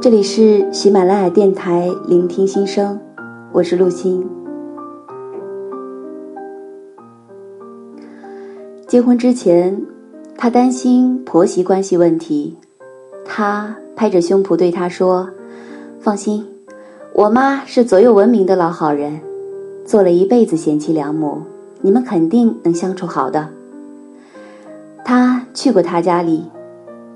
[0.00, 2.96] 这里是喜马拉雅电台，聆听心声，
[3.50, 4.24] 我是陆欣。
[8.86, 9.84] 结婚之前，
[10.36, 12.56] 她担心婆媳关系问题，
[13.24, 15.28] 她拍着胸脯对他说
[15.98, 16.46] ：“放心，
[17.12, 19.20] 我妈是左右闻名的老好人，
[19.84, 21.42] 做了一辈子贤妻良母，
[21.80, 23.48] 你们肯定能相处好的。”
[25.04, 26.44] 他去过他家里，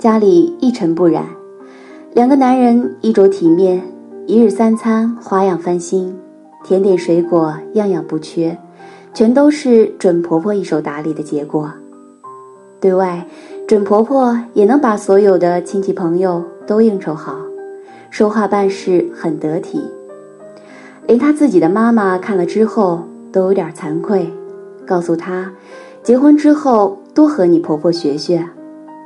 [0.00, 1.24] 家里一尘不染。
[2.14, 3.82] 两个男人衣着体面，
[4.26, 6.14] 一日三餐花样翻新，
[6.62, 8.54] 甜点水果样样不缺，
[9.14, 11.72] 全都是准婆婆一手打理的结果。
[12.78, 13.26] 对外，
[13.66, 17.34] 准婆婆也能把所有的亲戚朋友都应酬好，
[18.10, 19.80] 说话办事很得体，
[21.06, 24.30] 连她自己的妈妈看了之后都有点惭愧，
[24.86, 25.50] 告诉她，
[26.02, 28.46] 结婚之后多和你婆婆学学，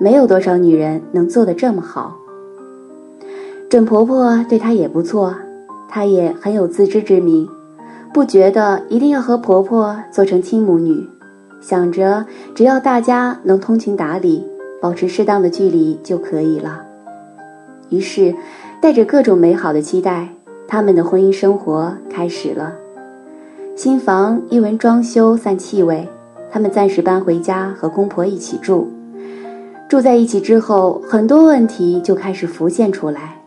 [0.00, 2.16] 没有多少女人能做得这么好。
[3.74, 5.34] 准婆婆对她也不错，
[5.88, 7.48] 她也很有自知之明，
[8.12, 11.04] 不觉得一定要和婆婆做成亲母女，
[11.60, 14.46] 想着只要大家能通情达理，
[14.80, 16.84] 保持适当的距离就可以了。
[17.88, 18.32] 于是，
[18.80, 20.28] 带着各种美好的期待，
[20.68, 22.72] 他们的婚姻生活开始了。
[23.74, 26.08] 新房一闻装修散气味，
[26.48, 28.88] 他们暂时搬回家和公婆一起住。
[29.88, 33.40] 住在一起之后，很多问题就开始浮现出来。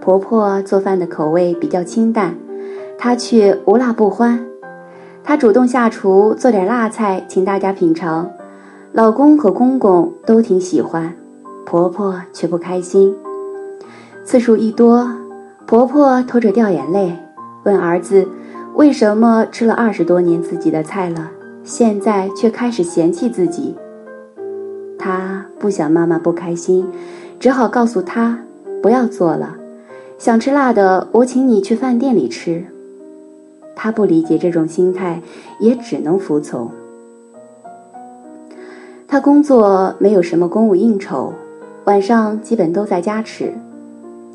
[0.00, 2.34] 婆婆做饭的口味比较清淡，
[2.98, 4.44] 她却无辣不欢。
[5.22, 8.30] 她主动下厨做点辣菜，请大家品尝。
[8.92, 11.14] 老公和公公都挺喜欢，
[11.64, 13.14] 婆婆却不开心。
[14.24, 15.08] 次数一多，
[15.66, 17.16] 婆婆拖着掉眼泪，
[17.64, 18.26] 问儿子
[18.74, 21.30] ：“为什么吃了二十多年自己的菜了，
[21.62, 23.76] 现在却开始嫌弃自己？”
[24.98, 26.88] 她不想妈妈不开心，
[27.38, 28.38] 只好告诉她
[28.82, 29.56] 不要做了。
[30.20, 32.62] 想吃辣的，我请你去饭店里吃。
[33.74, 35.22] 他不理解这种心态，
[35.58, 36.70] 也只能服从。
[39.08, 41.32] 他工作没有什么公务应酬，
[41.84, 43.54] 晚上基本都在家吃。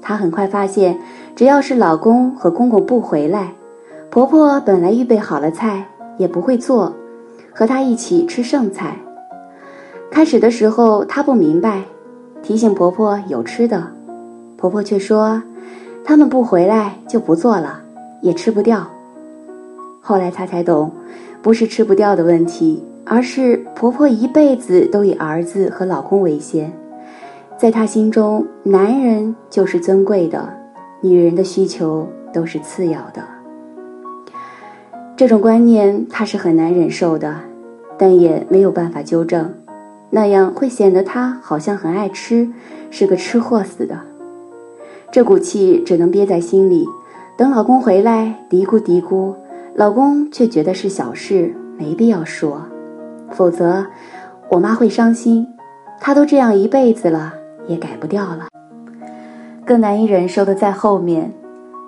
[0.01, 0.97] 他很快发现，
[1.35, 3.53] 只要是老公和公公不回来，
[4.09, 5.87] 婆婆本来预备好了菜
[6.17, 6.95] 也不会做，
[7.53, 8.97] 和他一起吃剩菜。
[10.09, 11.83] 开始的时候他不明白，
[12.41, 13.91] 提醒婆婆有吃的，
[14.65, 15.43] 婆婆却说。
[16.07, 17.81] 他们不回来就不做了，
[18.21, 18.87] 也吃不掉。
[20.01, 20.91] 后来她才懂，
[21.41, 26.71] 不是吃不掉的问题，而是婆婆一辈子都以儿子和老公为先，
[27.57, 30.47] 在她心中，男人就是尊贵的，
[31.01, 33.23] 女人的需求都是次要的。
[35.15, 37.35] 这种观念她是很难忍受的，
[37.97, 39.55] 但也没有办法纠正，
[40.11, 42.47] 那样会显得她好像很爱吃，
[42.91, 43.99] 是个吃货似的。
[45.15, 46.85] 这股气只能憋在心里，
[47.37, 49.33] 等老公回来嘀咕嘀咕，
[49.73, 52.61] 老公却觉得是小事，没必要说，
[53.31, 53.85] 否则
[54.49, 55.47] 我妈会伤心。
[56.01, 57.33] 她都这样一辈子了，
[57.65, 58.47] 也改不掉了。
[59.65, 61.31] 更难以忍受的在后面，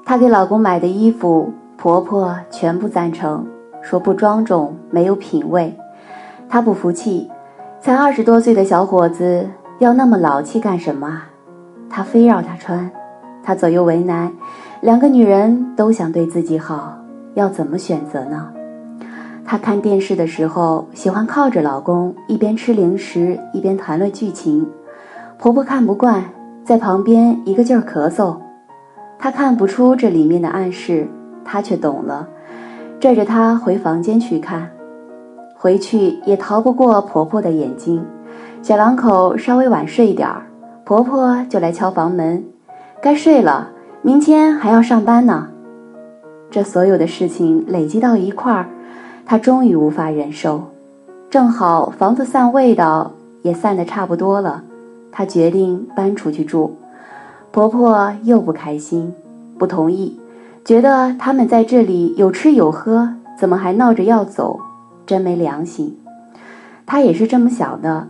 [0.05, 3.45] 她给老公买的衣服，婆婆全部赞成，
[3.81, 5.75] 说不庄重，没有品味。
[6.47, 7.29] 她不服气，
[7.81, 9.49] 才二十多岁的小伙子
[9.79, 11.23] 要那么老气干什么？
[11.89, 12.89] 她非让他穿。
[13.47, 14.29] 她左右为难，
[14.81, 16.97] 两个女人都想对自己好，
[17.33, 18.49] 要怎么选择呢？
[19.45, 24.67] 她看电视的时候喜欢靠着老公，一边吃零食一边谈论剧情。
[25.37, 26.25] 婆婆看不惯，
[26.65, 28.35] 在旁边一个劲儿咳嗽。
[29.17, 31.07] 她看不出这里面的暗示，
[31.45, 32.27] 她却懂了，
[32.99, 34.69] 拽着她回房间去看。
[35.55, 38.05] 回去也逃不过婆婆的眼睛。
[38.61, 40.41] 小两口稍微晚睡一点儿，
[40.83, 42.43] 婆婆就来敲房门。
[42.99, 43.69] 该睡了，
[44.01, 45.49] 明天还要上班呢。
[46.49, 48.67] 这所有的事情累积到一块儿，
[49.23, 50.63] 她终于无法忍受。
[51.29, 53.11] 正好房子散味道
[53.43, 54.63] 也散得差不多了，
[55.11, 56.75] 她决定搬出去住。
[57.51, 59.13] 婆婆又不开心，
[59.59, 60.19] 不同意，
[60.65, 64.59] 觉得他们在这里有吃有喝，怎么还闹着要走？
[65.05, 65.95] 真没良心。
[66.87, 68.07] 她也是这么想的，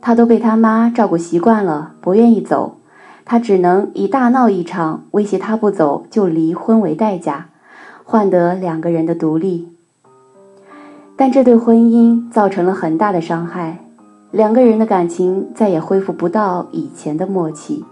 [0.00, 2.76] 她都被他妈照顾习惯了，不愿意走。
[3.24, 7.48] 他只能以大闹一场，威胁他不走就离婚为代价，
[8.04, 9.70] 换得两个人的独立。
[11.16, 13.78] 但这对婚姻造成了很大的伤害，
[14.30, 17.84] 两个人的感情再也恢复不到以前的默契。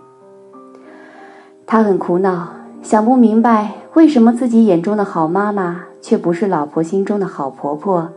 [1.66, 2.48] 他很苦恼，
[2.82, 8.10] 想不明白为什么自己眼中的好妈妈却不是老婆心中的好婆婆，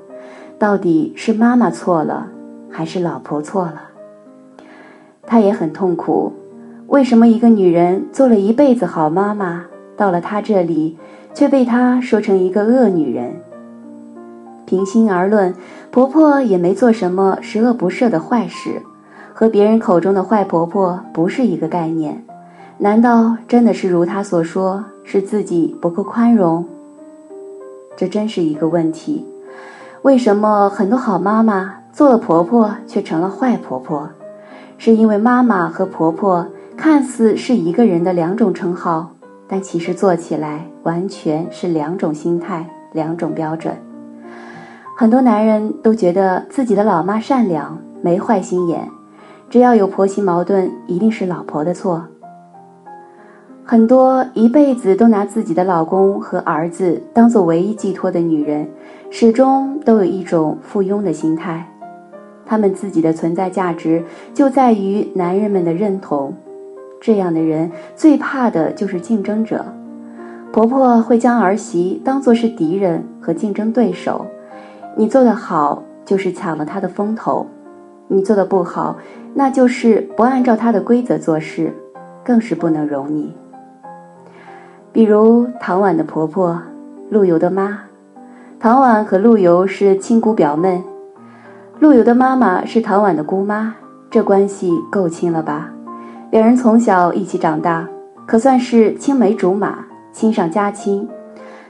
[0.60, 2.28] 到底是妈妈错了，
[2.70, 3.84] 还是老婆错了？
[5.24, 6.34] 他也很痛苦。
[6.88, 9.66] 为什么一个女人做了一辈子好妈妈，
[9.98, 10.98] 到了她这里，
[11.34, 13.42] 却被她说成一个恶女人？
[14.66, 15.54] 平心而论，
[15.90, 18.82] 婆婆也没做什么十恶不赦的坏事，
[19.34, 22.24] 和别人口中的坏婆婆不是一个概念。
[22.78, 26.64] 难道真的是如她所说，是自己不够宽容？
[27.98, 29.26] 这真是一个问题。
[30.04, 34.08] 为什么很多好妈妈做了婆婆却成了坏婆婆？
[34.78, 36.46] 是因为妈妈和婆婆
[36.78, 39.10] 看似是一个人的两种称号，
[39.48, 43.76] 但其实做起来完全是两种心态、两种标准。
[44.98, 48.88] 很多男人都觉得自己的老妈善良，没坏心眼，
[49.50, 52.06] 只要有婆媳矛盾，一定是老婆的错。
[53.64, 58.70] 很多一辈子都拿自己的老公和儿子当做唯一寄托的女人，
[59.10, 61.68] 始终都有一种附庸的心态，
[62.46, 66.34] 她们自己的存在价值就在于男人们的认同。
[67.06, 69.64] 这样的人最怕的就是竞争者。
[70.52, 74.26] 婆婆会将儿媳当作是敌人和竞争对手。
[74.96, 77.46] 你做得好，就是抢了她的风头；
[78.08, 78.96] 你做的不好，
[79.36, 81.72] 那就是不按照她的规则做事，
[82.24, 83.36] 更是不能容你。
[84.92, 86.60] 比如唐婉的婆婆，
[87.12, 87.82] 陆游的妈。
[88.60, 90.84] 唐婉和陆游是亲姑表妹，
[91.80, 93.76] 陆游的妈妈是唐婉的姑妈，
[94.10, 95.70] 这关系够亲了吧？
[96.32, 97.88] 两人从小一起长大，
[98.26, 101.08] 可算是青梅竹马，亲上加亲。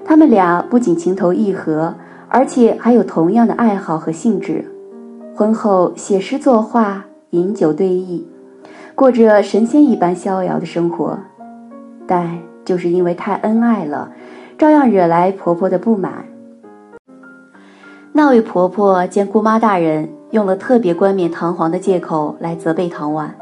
[0.04, 1.94] 他们俩不仅情投意合。
[2.28, 4.66] 而且还有同样的爱好和兴致，
[5.36, 8.24] 婚后写诗作画，饮酒对弈，
[8.94, 11.18] 过着神仙一般逍遥的生活。
[12.06, 14.12] 但就是因为太恩爱了，
[14.57, 16.25] 照样惹来婆婆的不满。
[18.12, 23.34] 那位婆婆见姑妈大人用了特别冠冕堂皇的借口来责备唐婉，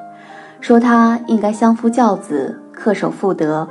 [0.63, 3.67] 说她应该相夫教子，恪守妇德，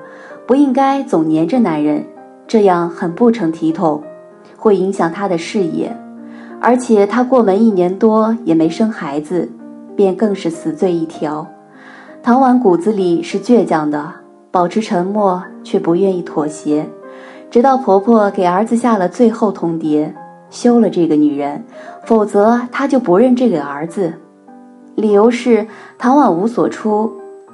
[0.47, 2.05] 不应该总黏着男人，
[2.47, 4.03] 这样很不成体统。
[4.59, 5.97] 会影响他的事业，
[6.61, 9.51] 而且他过门一年多也没生孩子，
[9.97, 11.47] 便更是死罪一条。
[12.23, 14.13] 唐婉骨子里是倔强的，
[14.51, 16.87] 保持沉默却不愿意妥协，
[17.51, 20.13] 直到婆婆给儿子下了最后通牒，
[20.51, 21.65] 休了这个女人，
[22.05, 24.13] 否则她就不认这个儿子。
[24.95, 25.67] 理由是
[25.99, 27.11] 唐婉无所出，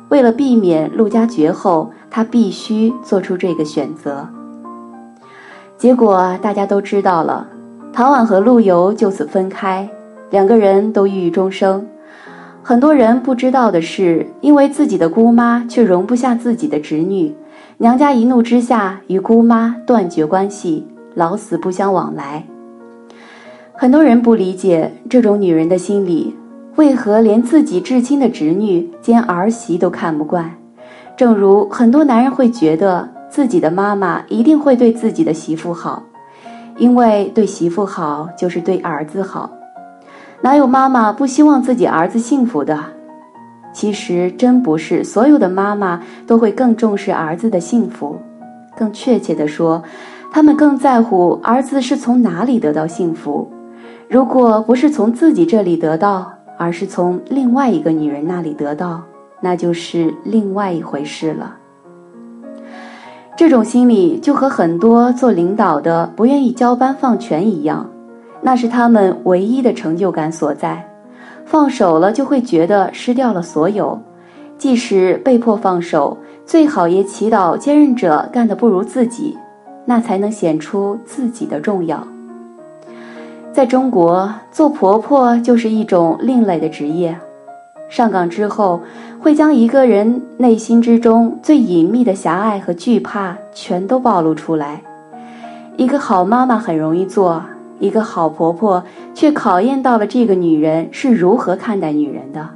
[0.09, 4.29] 为了避免陆家绝后，她必须做出这个选择。
[5.77, 7.47] 结果大家都知道了，
[7.93, 9.89] 唐婉和陆游就此分开，
[10.31, 11.87] 两个人都郁郁终生。
[12.63, 17.35] 很多人不知道的是，因为自己的姑妈却容不下自己的侄女，
[17.79, 22.45] 娘家一怒之下与姑妈断绝关系，老死不相往来。
[23.73, 26.35] 很多人不理解这种女人的心理，
[26.79, 30.49] 为何连自己至亲的侄女兼儿媳都看不惯？
[31.17, 33.09] 正如很多男人会觉得。
[33.31, 36.03] 自己的妈妈一定会对自己的媳妇好，
[36.79, 39.51] 因为对媳妇好就是对儿子好。
[40.41, 42.79] 哪有妈妈不希望自己儿子幸福的？
[43.71, 48.17] 其实真不是所有的妈妈都会更重视儿子的幸福，
[48.75, 49.83] 更确切的说，
[50.33, 53.47] 他们更在乎儿子是从哪里得到幸福。
[54.09, 59.01] 如果不是从自己这里得到，而是从另外一个女人那里得到，
[59.41, 61.57] 那就是另外一回事了。
[63.37, 67.89] 这种心理就和很多做领导的不愿意交班放权一样，
[68.43, 70.85] 那是他们唯一的成就感所在。
[71.47, 73.99] 放手了就会觉得失掉了所有，
[74.59, 79.39] 即使被迫放手，最好也祈祷接任者干得不如自己，
[79.87, 82.07] 那才能显出自己的重要。
[83.59, 87.19] 在中国，做婆婆就是一种另类的职业。
[87.89, 88.81] 上岗之后，
[89.19, 94.81] 会将一个人内心之中最隐秘的狭隘和惧怕全都暴露出来。
[95.77, 97.43] 一个好妈妈很容易做，
[97.81, 102.51] 一个好婆婆却考验到了这个女人是如何看待女人的。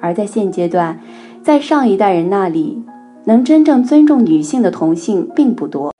[0.00, 0.98] 而在现阶段，
[1.44, 2.82] 在上一代人那里，
[3.22, 5.94] 能真正尊重女性的同性并不多。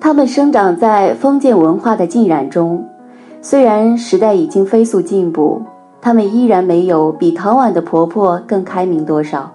[0.00, 2.86] 他们生长在封建文化的浸染中，
[3.44, 5.60] 虽然时代已经飞速进步。
[6.00, 9.50] 他们依然没有比唐婉的婆婆更开明多少。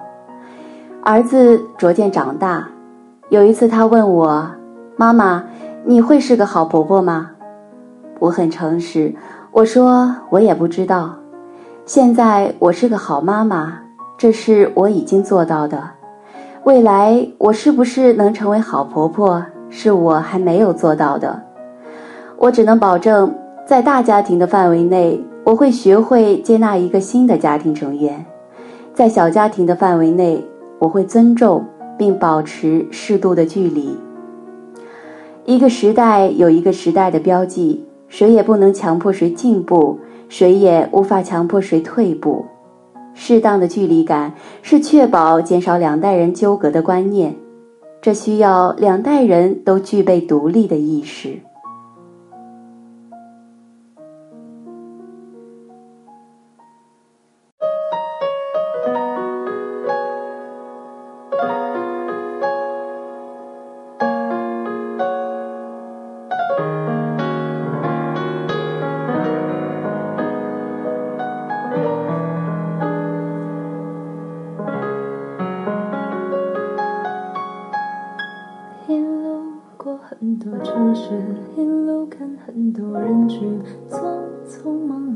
[1.04, 2.68] 儿子逐渐长大，
[3.30, 4.50] 有一次他问我
[4.98, 5.44] ：“妈妈，
[5.86, 7.30] 你会是个好婆婆吗？”
[8.18, 9.14] 我很诚实，
[9.52, 11.14] 我说我也不知道。
[11.86, 13.80] 现在我是个好妈妈，
[14.18, 15.84] 这是我已经做到的。
[16.64, 21.40] 未来我是不是能成为好婆婆，是我还没有做到的。
[22.38, 23.32] 我只能保证，
[23.70, 25.24] 在大家庭的范围内。
[25.44, 28.26] 我会学会接纳一个新的家庭成员，
[28.96, 30.44] 在小家庭的范围内，
[30.80, 31.64] 我会尊重
[31.96, 33.96] 并保持适度的距离。
[35.46, 42.46] 一个时代有一个时代的标记，谁也不能强迫谁进步，谁也无法强迫谁退步。
[43.14, 44.34] 适当的距离感
[44.64, 47.36] 是确保减少两代人纠葛的观念，
[48.02, 51.40] 这需要两代人都具备独立的意识。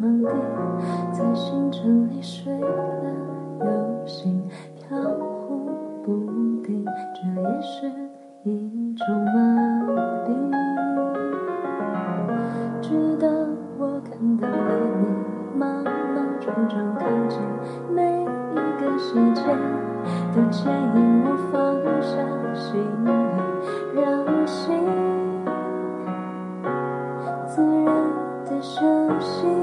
[0.04, 0.28] 上帝
[1.14, 2.68] 在星辰里睡了
[3.62, 4.44] 又醒，
[4.76, 5.72] 飘忽
[6.04, 6.12] 不
[6.62, 6.84] 定，
[7.16, 7.90] 这也是
[8.44, 9.32] 一种麻
[10.26, 10.28] 痹。
[12.82, 13.30] 直到
[13.78, 15.08] 我看到了你，
[15.58, 17.40] 莽莽撞撞，看见
[17.90, 18.04] 每
[18.52, 19.42] 一个细节，
[20.36, 22.18] 都牵引我放下
[22.54, 24.84] 行李，让心
[27.48, 27.86] 自然
[28.44, 28.82] 的休
[29.22, 29.63] 息。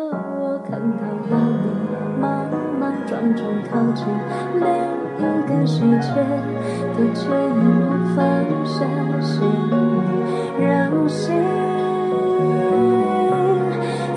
[0.00, 4.06] 我看到了你莽莽撞撞靠近
[4.54, 4.66] 每
[5.18, 6.14] 一个细节
[6.96, 8.16] 都牵引我放
[8.64, 8.76] 下
[9.20, 9.34] 行
[9.70, 9.74] 李
[10.64, 11.34] 让心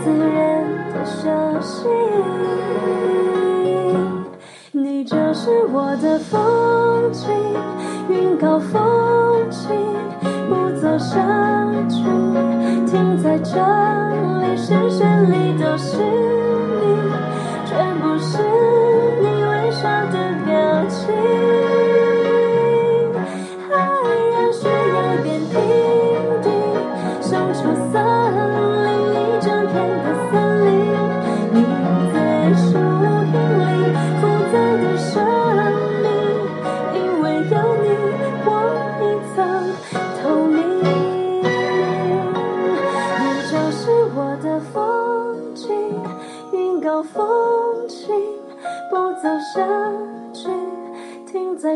[0.03, 0.39] 自然
[0.93, 1.19] 的休
[1.61, 1.88] 息
[4.71, 7.27] 你就是我的风景
[8.07, 9.71] 云高风轻
[10.47, 11.17] 不走下
[11.89, 12.03] 去
[12.85, 13.30] 停在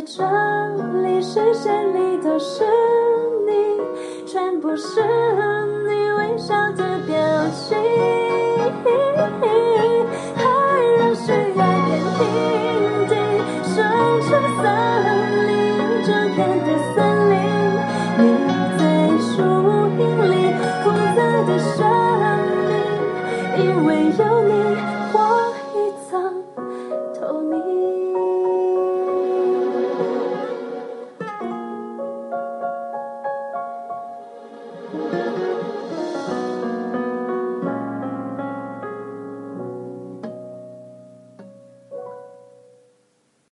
[0.08, 0.24] 这
[1.02, 2.64] 里视线里都是
[3.48, 5.02] 你全部是